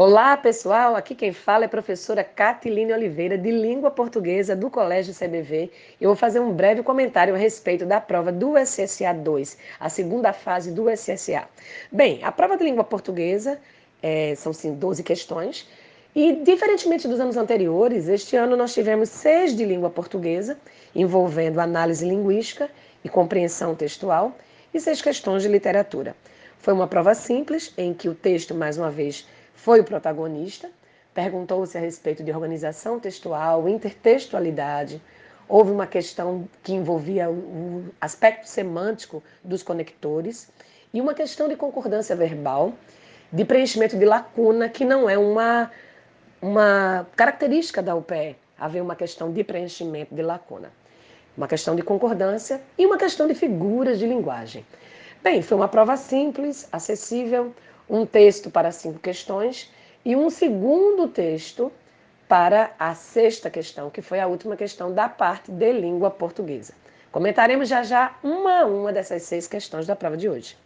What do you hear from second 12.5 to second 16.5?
de língua portuguesa é, são sim 12 questões. E,